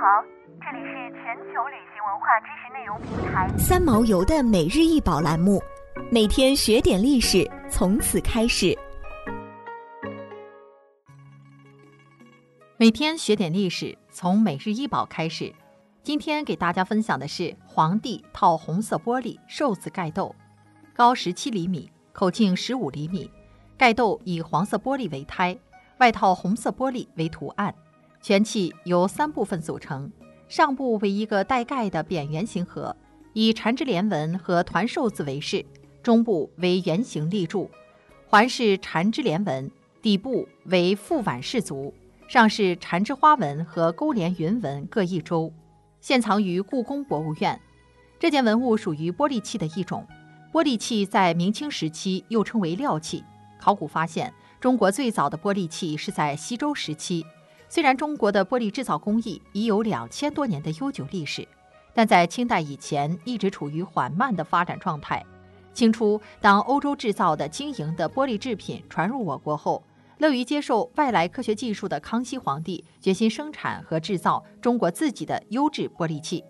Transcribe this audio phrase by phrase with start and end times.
[0.00, 0.22] 好，
[0.60, 5.60] 这里是全球旅行文化知识内容平台三毛游的每日一宝栏目，
[6.08, 8.78] 每天学点历史，从此开始。
[12.76, 15.52] 每天学点历史，从每日一宝开始。
[16.04, 20.32] 今天给大家分享的是皇帝套红色玻璃寿字盖斗，
[20.94, 23.28] 高十七厘米，口径十五厘米，
[23.76, 25.58] 盖斗以黄色玻璃为胎，
[25.98, 27.74] 外套红色玻璃为图案。
[28.20, 30.10] 全器由三部分组成，
[30.48, 32.94] 上部为一个带盖的扁圆形盒，
[33.32, 35.64] 以缠枝莲纹和团寿字为饰；
[36.02, 37.70] 中部为圆形立柱，
[38.26, 39.70] 环是缠枝莲纹；
[40.02, 41.94] 底部为覆碗饰足，
[42.28, 45.52] 上是缠枝花纹和勾连云纹各一周，
[46.00, 47.58] 现藏于故宫博物院。
[48.18, 50.06] 这件文物属于玻璃器的一种。
[50.50, 53.22] 玻璃器在明清时期又称为料器。
[53.60, 57.24] 考古发现，中国最早的玻璃器是在西周时期。
[57.70, 61.46] 虽然中国的玻璃制造工艺已有两千多年的悠久历史，
[61.92, 65.24] 但在清代以前一直处于缓慢的发展状态。
[65.74, 69.84] 清初，当欧洲制造的晶莹的玻璃制品传入我国后，
[70.16, 76.42] 乐于接受外来科学技术的康熙皇帝决心生产和制造中国自己的优质玻璃器。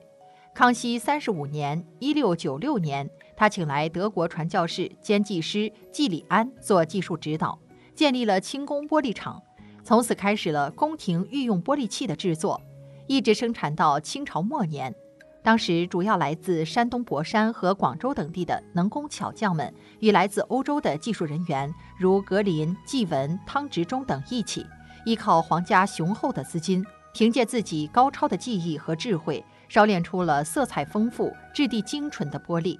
[0.55, 7.58] 康熙三十五年（一六九六年），他请来德国传教士兼技师季里安做技术指导，
[7.94, 9.42] 建立了清宫玻璃厂。
[9.89, 12.61] 从此开始了宫廷御用玻璃器的制作，
[13.06, 14.95] 一直生产到清朝末年。
[15.42, 24.67] 当时主要来自山东博山和广州等地的能工巧匠们，与来自欧洲的技术人员如格林、季文、汤执中等一起，
[25.06, 32.78] 依靠皇家雄厚的资金，凭借自己高超的技艺和智慧，烧炼出了色彩丰富、质地精纯的玻璃。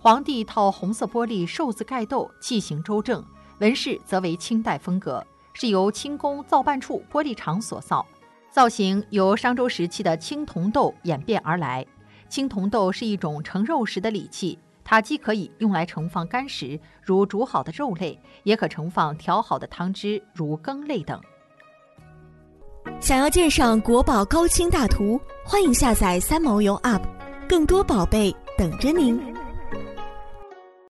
[0.00, 3.24] 皇帝套红色玻璃寿字盖斗，器形周正，
[3.60, 5.24] 纹饰则为清代风格。
[5.58, 8.04] 是由清宫造办处玻璃厂所造，
[8.50, 11.82] 造型由商周时期的青铜豆演变而来。
[12.28, 21.18] 青铜豆是一种盛肉食的礼器，它既可以用来盛放干食，如煮好的肉类，也可盛放调好的汤汁，如羹类等。
[23.00, 27.00] 想要鉴赏国宝高清大图，欢迎下载三毛游 App，
[27.48, 29.18] 更多宝贝等着您。